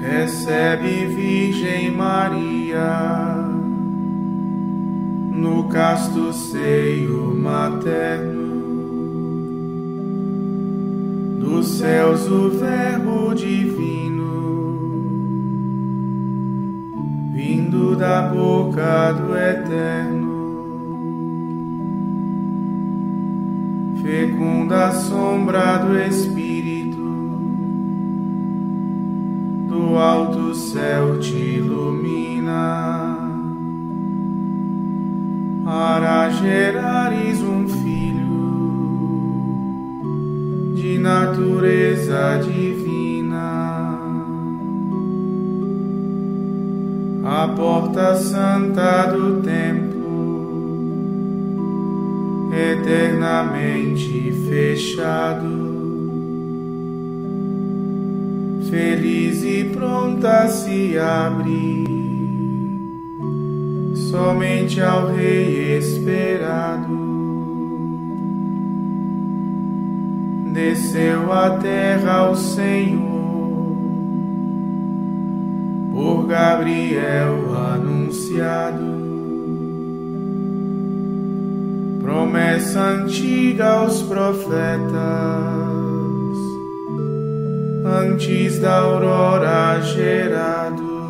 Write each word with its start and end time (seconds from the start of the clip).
Recebe, 0.00 1.04
Virgem 1.04 1.90
Maria, 1.90 3.36
no 5.30 5.68
casto 5.68 6.32
seio 6.32 7.34
materno, 7.36 8.40
dos 11.38 11.66
céus 11.66 12.26
o 12.28 12.48
Verbo 12.48 13.34
divino, 13.34 14.24
vindo 17.34 17.94
da 17.94 18.22
boca 18.22 19.12
do 19.12 19.36
Eterno. 19.36 20.30
Fecunda 24.02 24.92
sombra 24.92 25.76
do 25.76 25.98
Espírito 25.98 26.99
do 29.70 29.96
alto 29.96 30.52
céu 30.52 31.20
te 31.20 31.36
ilumina 31.36 33.16
para 35.64 36.28
gerares 36.30 37.40
um 37.40 37.68
filho 37.68 38.40
de 40.74 40.98
natureza 40.98 42.40
divina. 42.44 44.00
A 47.24 47.46
porta 47.46 48.16
santa 48.16 49.06
do 49.06 49.40
templo 49.40 50.90
eternamente 52.52 54.32
fechado 54.48 55.69
feliz 58.70 59.42
e 59.42 59.64
pronta 59.64 60.48
se 60.48 60.96
abre 60.96 61.84
somente 63.94 64.80
ao 64.80 65.12
Rei 65.12 65.76
esperado. 65.76 67.00
Desceu 70.52 71.32
a 71.32 71.50
terra 71.58 72.30
o 72.30 72.36
Senhor 72.36 73.00
por 75.92 76.26
Gabriel 76.26 77.56
anunciado. 77.72 79.00
Promessa 82.00 82.80
antiga 82.80 83.66
aos 83.66 84.02
profetas 84.02 85.79
antes 87.84 88.58
da 88.58 88.78
aurora 88.78 89.80
gerado. 89.80 91.00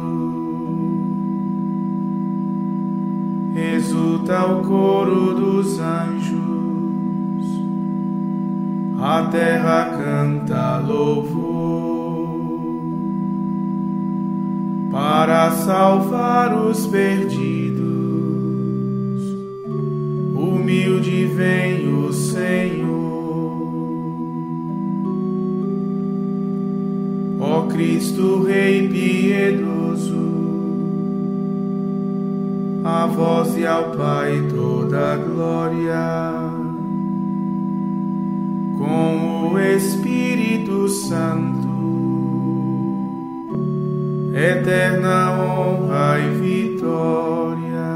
Exulta 3.75 4.47
o 4.47 4.62
coro 4.62 5.34
dos 5.34 5.78
anjos, 5.81 6.38
a 9.00 9.28
terra 9.31 9.91
canta 9.97 10.78
louvor 10.78 11.70
para 14.91 15.50
salvar 15.50 16.54
os 16.54 16.87
perdidos. 16.87 17.81
Humilde 20.34 21.26
vem 21.26 21.88
o 21.88 22.12
Senhor. 22.12 23.09
Cristo 27.81 28.43
Rei 28.43 28.89
piedoso, 28.89 30.15
a 32.85 33.07
vós 33.07 33.57
e 33.57 33.67
ao 33.67 33.93
Pai 33.93 34.47
toda 34.55 35.15
a 35.15 35.17
glória, 35.17 36.31
com 38.77 39.53
o 39.55 39.59
Espírito 39.59 40.91
Santo, 40.91 41.71
eterna 44.35 45.41
honra 45.41 46.19
e 46.19 46.29
vitória. 46.39 47.90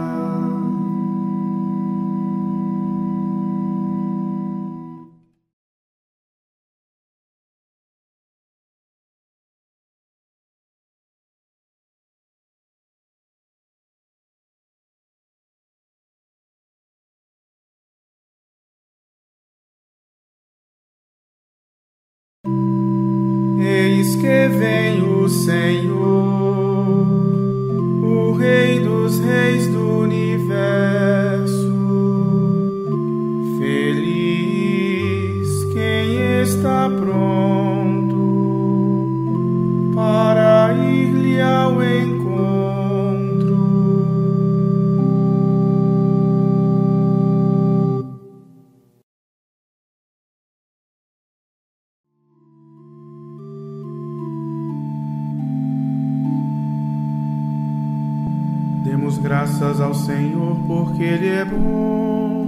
Porque 60.95 61.03
Ele 61.03 61.29
é 61.29 61.45
bom, 61.45 62.47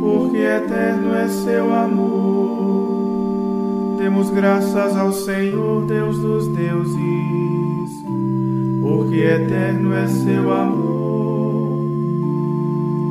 porque 0.00 0.36
eterno 0.36 1.12
é 1.16 1.26
seu 1.26 1.74
amor. 1.74 2.78
Demos 3.98 4.30
graças 4.30 4.96
ao 4.96 5.12
Senhor, 5.12 5.84
Deus 5.86 6.16
dos 6.20 6.46
deuses, 6.46 8.04
porque 8.80 9.16
eterno 9.16 9.92
é 9.94 10.06
seu 10.06 10.52
amor. 10.52 11.88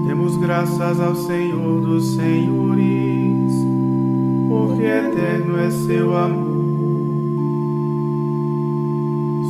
Demos 0.08 0.38
graças 0.38 1.02
ao 1.02 1.14
Senhor 1.14 1.82
dos 1.82 2.16
senhores, 2.16 3.52
porque 4.48 4.84
eterno 4.84 5.60
é 5.60 5.70
seu 5.70 6.16
amor. 6.16 6.48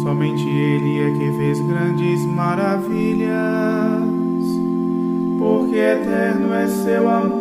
Somente 0.01 0.49
Ele 0.49 0.99
é 0.99 1.11
que 1.11 1.31
fez 1.37 1.59
grandes 1.59 2.25
maravilhas, 2.25 3.66
porque 5.77 5.91
eterno 5.91 6.53
é 6.55 6.67
seu 6.67 7.07
amor. 7.07 7.37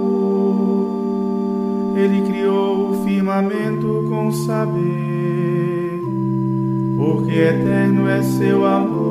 Ele 1.97 2.21
criou 2.29 2.91
o 2.91 3.03
firmamento 3.03 4.05
com 4.11 4.31
saber, 4.31 6.03
porque 6.99 7.33
eterno 7.33 8.07
é 8.07 8.23
seu 8.23 8.67
amor. 8.67 9.07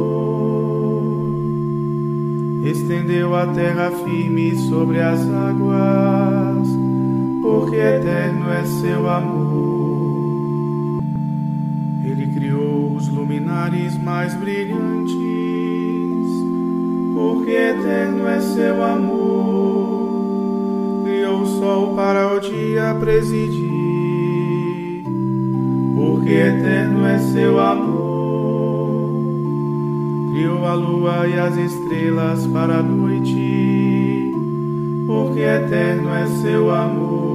Estendeu 2.66 3.36
a 3.36 3.48
terra 3.48 3.90
firme 3.90 4.56
sobre 4.58 5.02
as 5.02 5.22
águas, 5.22 6.68
porque 7.42 7.78
eterno 7.78 8.52
é 8.52 8.64
seu 8.64 9.10
amor. 9.10 11.02
Ele 12.04 12.28
criou 12.28 12.94
os 12.94 13.08
luminares 13.08 13.98
mais 13.98 14.36
brilhantes, 14.36 14.95
porque 17.26 17.52
eterno 17.52 18.28
é 18.28 18.40
seu 18.40 18.84
amor. 18.84 21.02
Criou 21.04 21.42
o 21.42 21.48
sol 21.48 21.96
para 21.96 22.36
o 22.36 22.40
dia 22.40 22.96
presidir, 23.00 25.04
porque 25.96 26.30
eterno 26.30 27.04
é 27.04 27.18
seu 27.18 27.60
amor. 27.60 29.24
Criou 30.34 30.68
a 30.68 30.76
lua 30.76 31.28
e 31.28 31.40
as 31.40 31.58
estrelas 31.58 32.46
para 32.46 32.78
a 32.78 32.84
noite, 32.84 34.32
porque 35.08 35.40
eterno 35.40 36.14
é 36.14 36.28
seu 36.28 36.70
amor. 36.70 37.35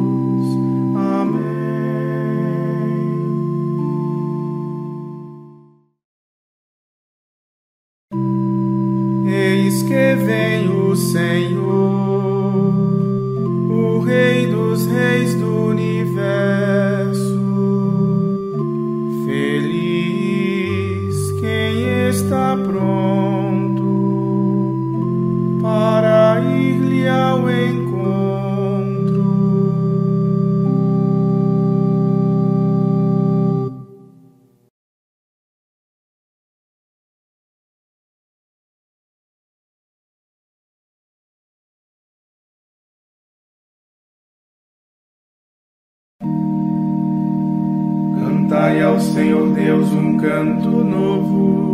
Senhor 49.01 49.49
Deus 49.53 49.91
um 49.91 50.15
canto 50.17 50.69
novo, 50.69 51.70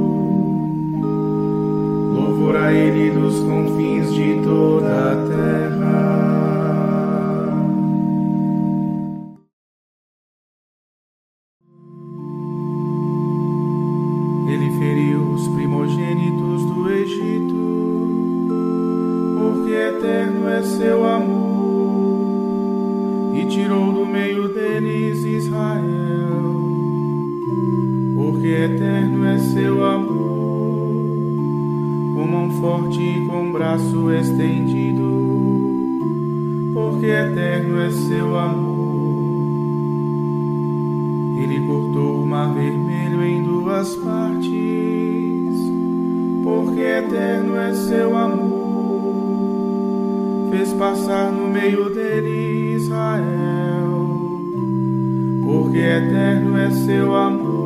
eterno 55.97 56.57
é 56.57 56.69
seu 56.69 57.15
amor. 57.15 57.57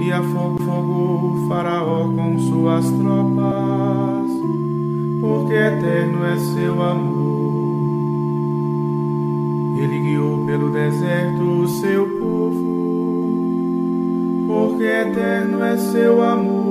E 0.00 0.12
afogou 0.12 1.32
o 1.32 1.46
Faraó 1.48 2.08
com 2.08 2.38
suas 2.38 2.90
tropas, 2.90 4.30
porque 5.20 5.54
eterno 5.54 6.24
é 6.24 6.36
seu 6.36 6.82
amor. 6.82 7.38
Ele 9.78 9.98
guiou 10.00 10.44
pelo 10.44 10.70
deserto 10.70 11.42
o 11.42 11.68
seu 11.68 12.06
povo, 12.18 12.66
porque 14.46 14.84
eterno 14.84 15.62
é 15.62 15.76
seu 15.76 16.22
amor, 16.22 16.66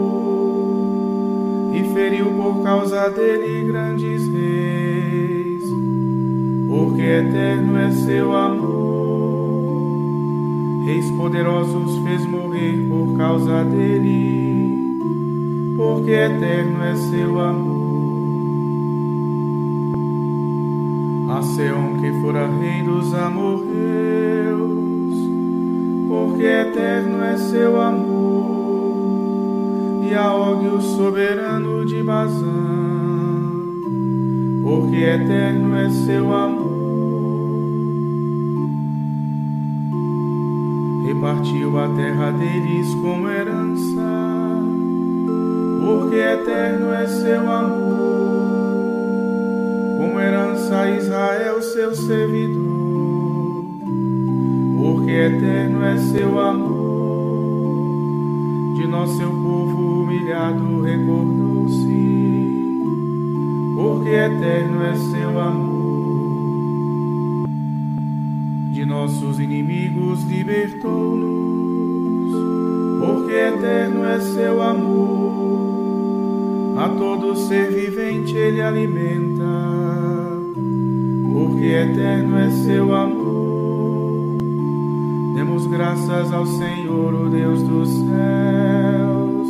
e 1.74 1.84
feriu 1.94 2.28
por 2.28 2.64
causa 2.64 3.10
dele 3.10 3.66
grandes 3.66 4.28
reis, 4.28 5.64
porque 6.68 7.02
eterno 7.02 7.78
é 7.78 7.92
seu 7.92 8.36
amor. 8.36 8.77
Reis 10.88 11.12
poderosos 11.12 11.98
fez 12.02 12.26
morrer 12.26 12.88
por 12.88 13.18
causa 13.18 13.66
dele, 13.66 14.72
porque 15.76 16.12
eterno 16.12 16.82
é 16.82 16.96
seu 16.96 17.38
amor. 17.42 17.98
a 21.30 21.42
Seon 21.42 22.00
que 22.00 22.10
fora 22.22 22.48
rei 22.48 22.84
dos 22.84 23.14
amorreus, 23.14 23.68
porque 26.08 26.46
eterno 26.46 27.22
é 27.22 27.38
seu 27.38 27.82
amor, 27.82 28.86
e 30.10 30.16
a 30.16 30.34
Og 30.34 30.68
o 30.74 30.82
soberano 30.82 31.86
de 31.86 32.02
Bazã, 32.02 32.46
porque 34.64 35.04
eterno 35.04 35.76
é 35.76 35.90
seu 35.90 36.34
amor. 36.34 36.67
Repartiu 41.08 41.80
a 41.80 41.88
terra 41.88 42.32
deles 42.32 42.94
como 42.96 43.30
herança, 43.30 44.04
porque 45.80 46.18
eterno 46.18 46.92
é 46.94 47.08
seu 47.08 47.50
amor 47.50 48.58
como 49.98 50.20
herança 50.20 50.80
a 50.82 50.92
Israel, 50.92 51.62
seu 51.62 51.96
servidor, 51.96 53.64
porque 54.76 55.12
eterno 55.12 55.86
é 55.86 55.98
seu 55.98 56.38
amor. 56.38 56.76
De 58.76 58.86
nosso 58.86 59.16
seu 59.16 59.30
povo 59.30 60.02
humilhado 60.02 60.82
recordou-se, 60.82 61.88
porque 63.78 64.10
eterno 64.10 64.84
é 64.84 64.94
seu 64.94 65.40
amor. 65.40 65.67
Nossos 69.08 69.40
inimigos 69.40 70.22
libertou-nos, 70.26 72.36
porque 73.00 73.32
eterno 73.32 74.04
é 74.04 74.20
seu 74.20 74.62
amor 74.62 76.76
a 76.78 76.90
todo 76.90 77.38
ser 77.38 77.72
vivente 77.72 78.36
ele 78.36 78.62
alimenta, 78.62 79.46
porque 81.32 81.68
eterno 81.68 82.38
é 82.38 82.52
seu 82.52 82.94
amor. 82.94 84.40
Demos 85.36 85.66
graças 85.68 86.34
ao 86.34 86.46
Senhor, 86.46 87.14
o 87.14 87.30
Deus 87.30 87.64
dos 87.64 87.90
céus, 87.90 89.48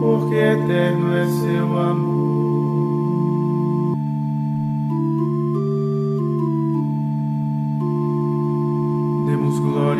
porque 0.00 0.36
eterno 0.36 1.16
é 1.16 1.26
seu 1.26 1.76
amor. 1.76 2.09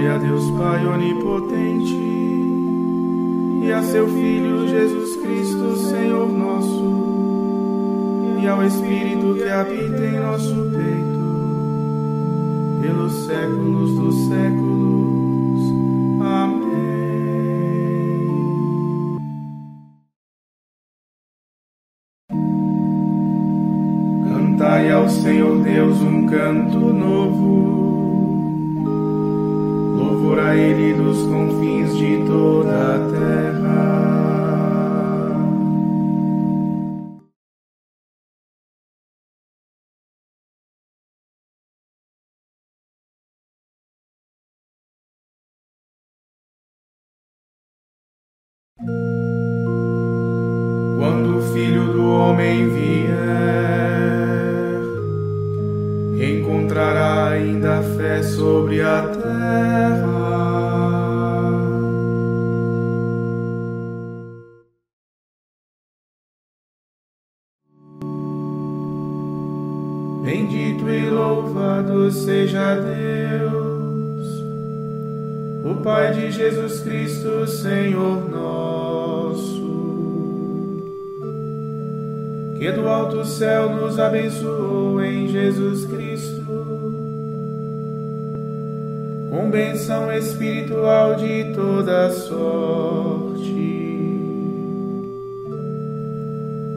Glória 0.01 0.15
a 0.15 0.19
Deus 0.19 0.51
Pai 0.53 0.87
onipotente 0.87 1.95
e 3.63 3.71
a 3.71 3.83
seu 3.83 4.09
Filho 4.09 4.67
Jesus 4.67 5.17
Cristo, 5.17 5.77
Senhor 5.77 6.27
nosso, 6.27 6.89
e 8.43 8.49
ao 8.49 8.65
Espírito 8.65 9.35
que 9.35 9.49
habita 9.49 10.03
em 10.03 10.19
nosso 10.19 10.55
peito, 10.71 11.21
pelos 12.81 13.13
séculos 13.27 13.95
dos 13.95 14.15
séculos. 14.29 15.61
Amém. 16.23 16.71
Cantai 24.25 24.91
Cantai 24.91 24.93
ao 24.93 25.09
Senhor 25.11 25.63
Deus 25.63 26.01
um 26.01 26.27
canto 26.27 26.79
novo. 26.79 27.90
Louvor 30.31 30.47
a 30.47 30.57
Ele 30.57 30.95
dos 30.95 31.23
confins 31.27 31.97
de 31.97 32.25
toda 32.25 32.95
a 32.95 32.99
terra. 33.11 33.51
Quando 50.97 51.39
o 51.39 51.43
Filho 51.53 51.93
do 51.93 52.09
Homem 52.09 52.69
vier, 52.69 53.11
encontrará 56.23 57.31
ainda 57.31 57.83
fé 57.83 58.23
sobre 58.23 58.81
a 58.81 59.03
terra. 59.09 59.80
Bendito 70.31 70.89
e 70.89 71.11
louvado 71.11 72.09
seja 72.09 72.77
Deus, 72.77 74.45
o 75.65 75.75
Pai 75.83 76.13
de 76.13 76.31
Jesus 76.31 76.79
Cristo, 76.83 77.49
Senhor 77.49 78.31
nosso, 78.31 79.61
que 82.57 82.71
do 82.71 82.87
alto 82.87 83.25
céu 83.25 83.75
nos 83.75 83.99
abençoou 83.99 85.03
em 85.03 85.27
Jesus 85.27 85.85
Cristo, 85.87 86.45
com 89.31 89.51
benção 89.51 90.13
espiritual 90.13 91.17
de 91.17 91.53
toda 91.53 92.09
sorte. 92.13 93.51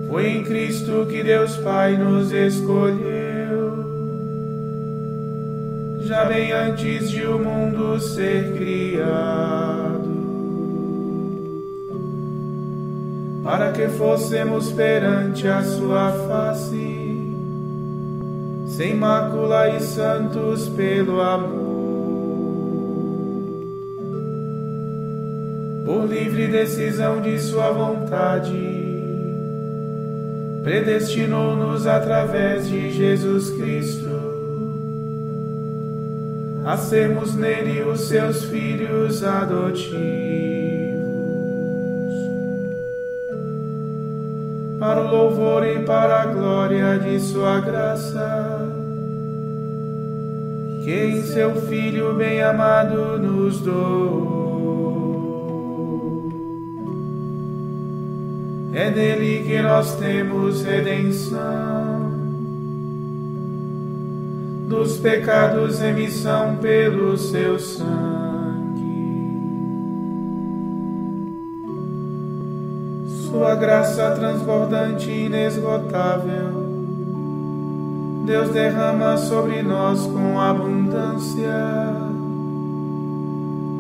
Foi 0.10 0.28
em 0.28 0.44
Cristo 0.44 1.06
que 1.08 1.22
Deus 1.22 1.56
Pai 1.58 1.96
nos 1.96 2.32
escolheu 2.32 3.13
já 6.06 6.26
bem 6.26 6.52
antes 6.52 7.10
de 7.10 7.26
o 7.26 7.40
mundo 7.40 7.98
ser 8.00 8.58
criado, 8.58 10.04
para 13.42 13.72
que 13.72 13.88
fossemos 13.88 14.72
perante 14.72 15.48
a 15.48 15.64
sua 15.64 16.12
face, 16.28 17.34
sem 18.68 18.96
mácula 18.96 19.70
e 19.70 19.80
santos 19.80 20.68
pelo 20.70 21.22
amor. 21.22 21.64
Por 25.86 26.06
livre 26.06 26.48
decisão 26.48 27.22
de 27.22 27.40
sua 27.40 27.72
vontade, 27.72 28.52
predestinou-nos 30.64 31.88
através 31.88 32.68
de 32.68 32.92
Jesus 32.92 33.50
Cristo 33.52 34.13
a 36.66 36.78
sermos 36.78 37.36
nele 37.36 37.82
os 37.84 38.08
seus 38.08 38.46
filhos 38.46 39.24
adotivos. 39.24 40.04
Para 44.80 45.02
o 45.02 45.12
louvor 45.12 45.66
e 45.66 45.80
para 45.80 46.22
a 46.22 46.26
glória 46.26 46.98
de 47.00 47.20
Sua 47.20 47.60
graça, 47.60 48.60
que 50.84 50.92
em 50.92 51.24
Seu 51.24 51.56
Filho 51.64 52.14
bem-amado 52.16 53.18
nos 53.20 53.60
dou. 53.60 54.34
É 58.74 58.90
nele 58.90 59.44
que 59.44 59.62
nós 59.62 59.96
temos 59.98 60.64
redenção 60.64 62.03
dos 64.74 64.98
pecados 64.98 65.80
remissão 65.80 66.56
pelo 66.56 67.16
seu 67.16 67.60
sangue. 67.60 67.94
Sua 73.28 73.54
graça 73.54 74.16
transbordante 74.16 75.12
e 75.12 75.26
inesgotável, 75.28 76.64
Deus 78.26 78.50
derrama 78.50 79.16
sobre 79.18 79.62
nós 79.62 80.08
com 80.08 80.42
abundância 80.42 81.94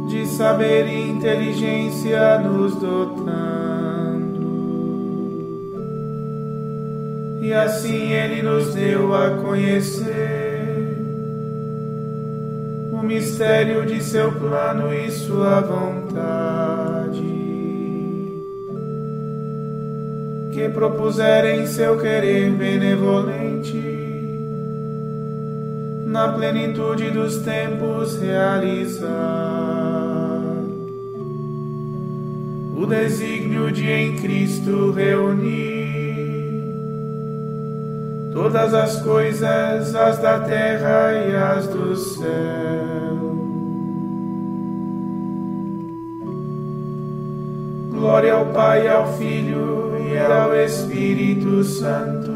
de 0.07 0.27
saber 0.27 0.85
e 0.85 1.09
inteligência 1.09 2.37
nos 2.37 2.75
dotando. 2.75 3.33
E 7.41 7.51
assim 7.51 8.11
Ele 8.11 8.43
nos 8.43 8.75
deu 8.75 9.15
a 9.15 9.31
conhecer 9.37 10.42
mistério 13.13 13.85
de 13.85 14.03
seu 14.03 14.31
plano 14.31 14.91
e 14.91 15.11
sua 15.11 15.61
vontade, 15.61 17.21
que 20.51 20.67
propuserem 20.69 21.67
seu 21.67 21.99
querer 21.99 22.49
benevolente, 22.53 23.77
na 26.07 26.29
plenitude 26.29 27.11
dos 27.11 27.37
tempos 27.37 28.19
realizar. 28.19 29.11
O 32.75 32.87
desígnio 32.87 33.71
de 33.71 33.89
em 33.89 34.15
Cristo 34.17 34.91
reunir 34.91 35.72
todas 38.33 38.73
as 38.73 38.99
coisas, 39.01 39.95
as 39.95 40.17
da 40.17 40.39
terra 40.39 41.13
e 41.13 41.35
as 41.35 41.67
do 41.67 41.95
céu. 41.95 43.13
Glória 47.91 48.33
ao 48.33 48.47
Pai, 48.47 48.87
ao 48.87 49.13
Filho 49.13 49.93
e 49.99 50.17
ao 50.17 50.55
Espírito 50.55 51.63
Santo, 51.63 52.31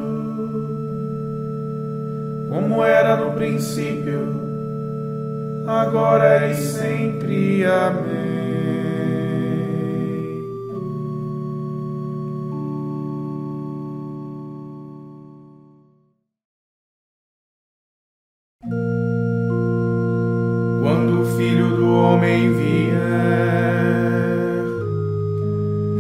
como 2.50 2.84
era 2.84 3.18
no 3.18 3.32
princípio, 3.32 4.36
agora 5.68 6.48
e 6.48 6.56
sempre. 6.56 7.66
Amém. 7.66 8.27
Filho 21.88 21.94
do 21.94 21.96
Homem 21.96 22.54
vier, 22.54 22.98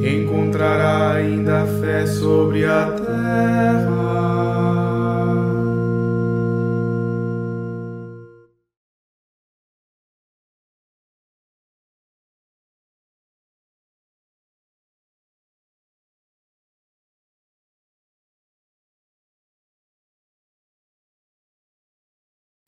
encontrará 0.03 1.13
ainda 1.13 1.65
fé 1.79 2.05
sobre 2.05 2.65
a 2.65 2.91
terra. 2.91 3.96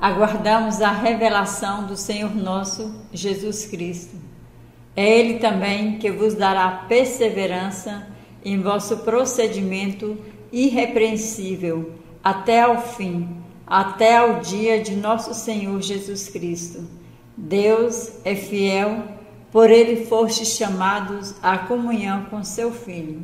Aguardamos 0.10 0.82
a 0.82 0.92
revelação 0.92 1.86
do 1.86 1.96
Senhor 1.96 2.36
nosso 2.36 3.00
Jesus 3.14 3.66
Cristo. 3.66 4.16
É 4.96 5.08
Ele 5.08 5.38
também 5.38 6.00
que 6.00 6.10
vos 6.10 6.34
dará 6.34 6.68
perseverança 6.88 8.08
em 8.44 8.60
vosso 8.60 8.98
procedimento 8.98 10.18
irrepreensível 10.52 11.94
até 12.24 12.62
ao 12.62 12.82
fim, 12.82 13.30
até 13.68 14.18
ao 14.18 14.40
dia 14.40 14.82
de 14.82 14.96
nosso 14.96 15.34
Senhor 15.36 15.80
Jesus 15.80 16.28
Cristo. 16.28 16.88
Deus 17.38 18.12
é 18.26 18.34
fiel, 18.34 19.04
por 19.52 19.70
Ele 19.70 20.08
fostes 20.08 20.50
chamados 20.50 21.36
à 21.42 21.60
comunhão 21.60 22.26
com 22.26 22.44
seu 22.44 22.72
Filho. 22.72 23.22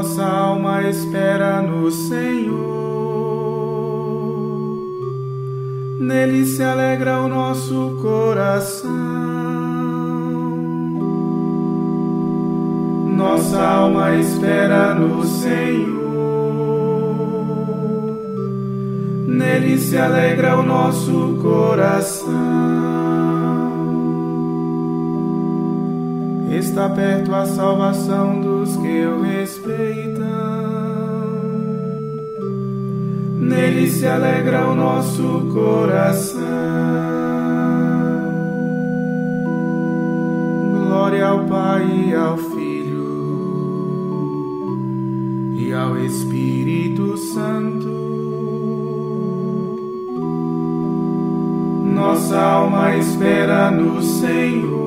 Nossa 0.00 0.24
alma 0.24 0.82
espera 0.88 1.60
no 1.60 1.90
Senhor, 1.90 2.56
nele 6.00 6.46
se 6.46 6.62
alegra 6.62 7.20
o 7.20 7.28
nosso 7.28 7.98
coração. 8.00 8.88
Nossa 13.14 13.62
alma 13.62 14.14
espera 14.14 14.94
no 14.94 15.22
Senhor, 15.22 15.98
nele 19.28 19.76
se 19.76 19.98
alegra 19.98 20.56
o 20.56 20.62
nosso 20.62 21.38
coração. 21.42 23.09
Está 26.50 26.88
perto 26.88 27.34
a 27.34 27.46
salvação 27.46 28.40
dos 28.40 28.76
que 28.76 29.06
o 29.06 29.22
respeitam 29.22 30.50
nele 33.50 33.90
se 33.90 34.06
alegra 34.06 34.68
o 34.68 34.74
nosso 34.74 35.48
coração. 35.52 36.40
Glória 40.86 41.26
ao 41.26 41.44
Pai 41.46 41.84
e 42.06 42.14
ao 42.14 42.36
Filho 42.36 43.10
e 45.56 45.72
ao 45.72 45.98
Espírito 45.98 47.16
Santo. 47.16 47.88
Nossa 51.92 52.40
alma 52.40 52.96
espera 52.96 53.70
no 53.70 54.00
Senhor. 54.00 54.79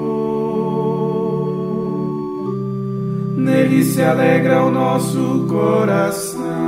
Nele 3.43 3.83
se 3.83 4.01
alegra 4.01 4.63
o 4.63 4.71
nosso 4.71 5.45
coração. 5.49 6.63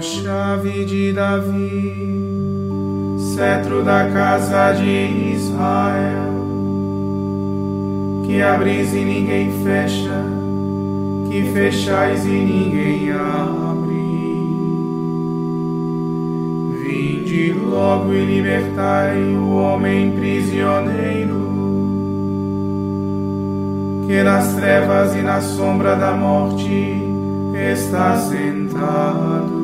Chave 0.00 0.84
de 0.84 1.12
Davi, 1.12 1.92
cetro 3.34 3.82
da 3.82 4.08
casa 4.10 4.72
de 4.72 5.34
Israel, 5.34 6.32
que 8.24 8.40
abris 8.40 8.94
e 8.94 9.04
ninguém 9.04 9.50
fecha, 9.64 10.37
que 11.28 11.52
fechais 11.52 12.24
e 12.24 12.30
ninguém 12.30 13.12
abre. 13.12 13.98
Vinde 16.82 17.52
logo 17.52 18.14
e 18.14 18.24
libertai 18.24 19.18
o 19.34 19.50
homem 19.56 20.12
prisioneiro, 20.12 21.48
que 24.06 24.22
nas 24.22 24.54
trevas 24.54 25.14
e 25.14 25.20
na 25.20 25.40
sombra 25.42 25.94
da 25.96 26.12
morte 26.12 27.02
está 27.54 28.16
sentado. 28.16 29.57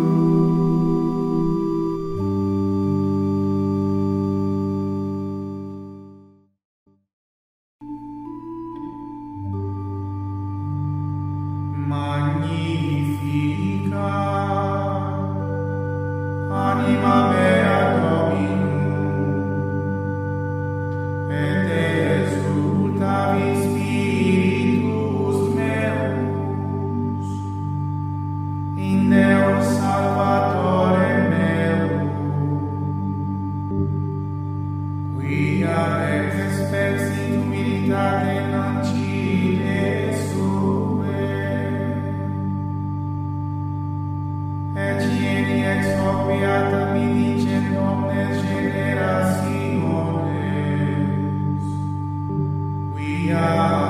Yeah. 53.24 53.83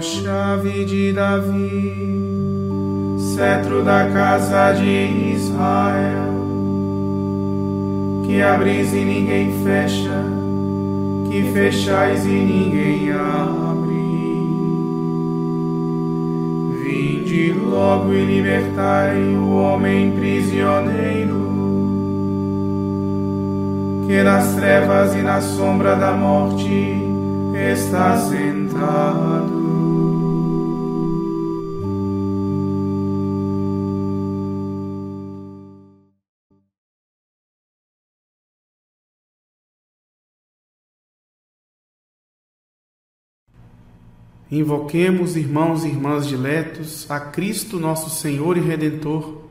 Chave 0.00 0.84
de 0.84 1.12
Davi, 1.12 1.92
cetro 3.34 3.82
da 3.82 4.08
casa 4.10 4.72
de 4.72 5.34
Israel, 5.34 6.34
que 8.24 8.40
abris 8.40 8.92
e 8.92 9.04
ninguém 9.04 9.52
fecha, 9.64 10.24
que 11.28 11.42
fechais 11.52 12.24
e 12.24 12.28
ninguém 12.28 13.10
abre. 13.10 13.98
Vinde 16.84 17.52
logo 17.54 18.14
e 18.14 18.24
libertai 18.24 19.18
o 19.34 19.50
homem 19.50 20.12
prisioneiro, 20.12 21.48
que 24.06 24.22
nas 24.22 24.54
trevas 24.54 25.16
e 25.16 25.22
na 25.22 25.40
sombra 25.40 25.96
da 25.96 26.12
morte 26.12 27.02
está 27.52 28.16
sentado. 28.16 29.17
Invoquemos, 44.50 45.36
irmãos 45.36 45.84
e 45.84 45.88
irmãs 45.88 46.26
diletos, 46.26 47.04
a 47.10 47.20
Cristo 47.20 47.78
nosso 47.78 48.08
Senhor 48.08 48.56
e 48.56 48.60
Redentor, 48.60 49.42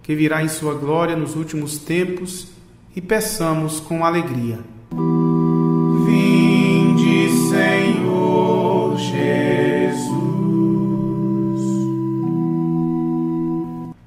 que 0.00 0.14
virá 0.14 0.44
em 0.44 0.48
sua 0.48 0.74
glória 0.74 1.16
nos 1.16 1.34
últimos 1.34 1.76
tempos, 1.76 2.52
e 2.94 3.00
peçamos 3.00 3.80
com 3.80 4.04
alegria. 4.04 4.60
Vinde, 6.06 7.30
Senhor 7.50 8.96
Jesus. 8.96 10.04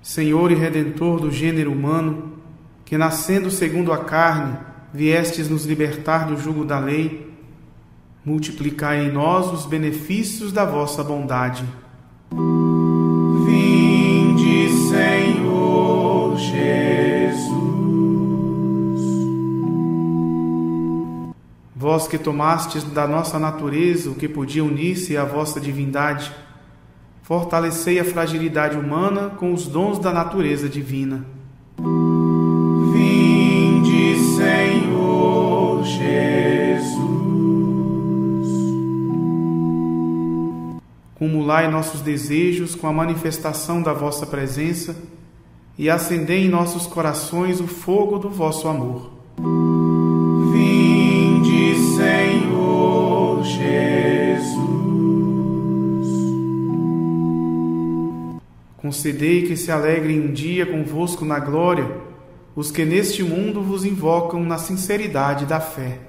Senhor 0.02 0.50
e 0.50 0.56
Redentor 0.56 1.20
do 1.20 1.30
gênero 1.30 1.74
humano, 1.74 2.32
que 2.86 2.98
nascendo 2.98 3.52
segundo 3.52 3.92
a 3.92 3.98
carne, 3.98 4.58
viestes 4.94 5.50
nos 5.50 5.66
libertar 5.66 6.26
do 6.26 6.38
jugo 6.38 6.64
da 6.64 6.80
lei, 6.80 7.27
multiplicai 8.28 9.06
em 9.06 9.10
nós 9.10 9.54
os 9.54 9.66
benefícios 9.66 10.52
da 10.52 10.66
vossa 10.66 11.02
bondade. 11.02 11.63
Vinde, 13.46 14.70
Senhor 14.90 16.36
Jesus. 16.36 17.48
Vós 21.74 22.06
que 22.06 22.18
tomastes 22.18 22.84
da 22.84 23.08
nossa 23.08 23.40
natureza 23.40 24.10
o 24.10 24.16
que 24.16 24.28
podia 24.28 24.62
unir-se 24.62 25.16
à 25.16 25.24
vossa 25.24 25.62
divindade, 25.62 26.30
fortalecei 27.24 27.98
a 27.98 28.04
fragilidade 28.04 28.78
humana 28.78 29.30
com 29.30 29.54
os 29.54 29.68
dons 29.68 30.00
da 30.00 30.12
natureza 30.12 30.68
divina. 30.68 31.37
Cumulai 41.28 41.70
nossos 41.70 42.00
desejos 42.00 42.74
com 42.74 42.88
a 42.88 42.94
manifestação 42.94 43.82
da 43.82 43.92
vossa 43.92 44.26
presença 44.26 44.96
e 45.78 45.90
acendei 45.90 46.46
em 46.46 46.50
nossos 46.50 46.88
corações 46.88 47.60
o 47.60 47.68
fogo 47.68 48.18
do 48.18 48.30
vosso 48.30 48.66
amor. 48.66 49.12
Vinde, 50.54 51.76
Senhor 51.98 53.44
Jesus. 53.44 54.56
Concedei 58.78 59.48
que 59.48 59.58
se 59.58 59.70
alegrem 59.70 60.22
um 60.22 60.32
dia 60.32 60.66
convosco 60.66 61.26
na 61.26 61.40
glória 61.40 61.92
os 62.56 62.72
que 62.72 62.86
neste 62.86 63.22
mundo 63.22 63.62
vos 63.62 63.84
invocam 63.84 64.46
na 64.46 64.58
sinceridade 64.58 65.46
da 65.46 65.60
fé. 65.60 66.00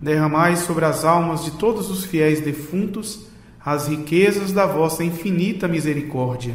Derramai 0.00 0.56
sobre 0.56 0.84
as 0.84 1.04
almas 1.04 1.44
de 1.44 1.52
todos 1.52 1.90
os 1.90 2.04
fiéis 2.04 2.40
defuntos 2.40 3.30
as 3.64 3.88
riquezas 3.88 4.52
da 4.52 4.64
vossa 4.64 5.04
infinita 5.04 5.68
misericórdia. 5.68 6.54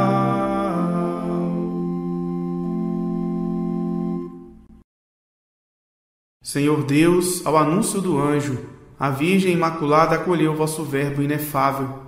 Senhor 6.43 6.83
Deus, 6.83 7.45
ao 7.45 7.55
anúncio 7.55 8.01
do 8.01 8.19
anjo, 8.19 8.65
a 8.99 9.11
Virgem 9.11 9.53
Imaculada 9.53 10.15
acolheu 10.15 10.55
vosso 10.55 10.83
Verbo 10.83 11.21
inefável 11.21 12.01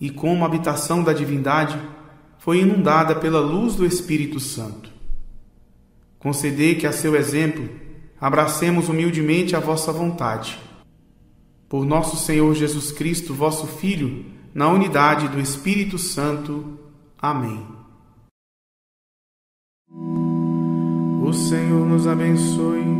e, 0.00 0.08
como 0.08 0.42
habitação 0.42 1.02
da 1.02 1.12
divindade, 1.12 1.78
foi 2.38 2.60
inundada 2.60 3.14
pela 3.14 3.40
luz 3.40 3.74
do 3.74 3.84
Espírito 3.84 4.40
Santo. 4.40 4.90
Concedei 6.18 6.76
que, 6.76 6.86
a 6.86 6.92
seu 6.92 7.14
exemplo, 7.14 7.68
abracemos 8.18 8.88
humildemente 8.88 9.54
a 9.54 9.60
vossa 9.60 9.92
vontade. 9.92 10.58
Por 11.68 11.84
nosso 11.84 12.16
Senhor 12.16 12.54
Jesus 12.54 12.90
Cristo, 12.90 13.34
vosso 13.34 13.66
Filho, 13.66 14.24
na 14.54 14.68
unidade 14.70 15.28
do 15.28 15.38
Espírito 15.38 15.98
Santo. 15.98 16.78
Amém. 17.20 17.66
O 21.22 21.32
Senhor 21.34 21.86
nos 21.86 22.06
abençoe 22.06 22.97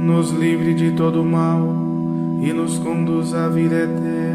nos 0.00 0.30
livre 0.32 0.74
de 0.74 0.92
todo 0.92 1.22
mal 1.24 1.60
e 2.40 2.52
nos 2.52 2.78
conduz 2.78 3.34
à 3.34 3.48
vida 3.48 3.76
eterna. 3.76 4.29